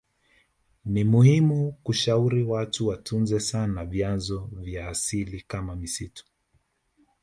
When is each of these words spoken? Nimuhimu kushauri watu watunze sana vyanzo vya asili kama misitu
Nimuhimu 0.85 1.71
kushauri 1.83 2.43
watu 2.43 2.87
watunze 2.87 3.39
sana 3.39 3.85
vyanzo 3.85 4.49
vya 4.51 4.87
asili 4.89 5.41
kama 5.47 5.75
misitu 5.75 6.25